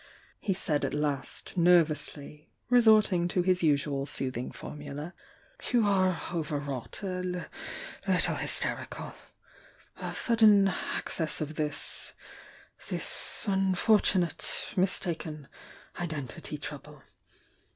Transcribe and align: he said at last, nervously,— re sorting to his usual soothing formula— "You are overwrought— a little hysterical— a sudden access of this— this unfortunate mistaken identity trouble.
he 0.39 0.51
said 0.51 0.83
at 0.83 0.95
last, 0.95 1.55
nervously,— 1.55 2.49
re 2.71 2.81
sorting 2.81 3.27
to 3.27 3.43
his 3.43 3.61
usual 3.61 4.07
soothing 4.07 4.51
formula— 4.51 5.13
"You 5.71 5.85
are 5.85 6.19
overwrought— 6.33 7.03
a 7.03 7.21
little 8.07 8.33
hysterical— 8.35 9.13
a 9.97 10.15
sudden 10.15 10.69
access 10.69 11.39
of 11.39 11.53
this— 11.53 12.13
this 12.89 13.45
unfortunate 13.47 14.69
mistaken 14.75 15.47
identity 15.99 16.57
trouble. 16.57 17.03